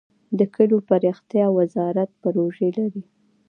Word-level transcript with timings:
د 0.37 0.39
کلیو 0.53 0.85
پراختیا 0.87 1.45
وزارت 1.57 2.09
پروژې 2.21 2.69
لري؟ 2.77 3.03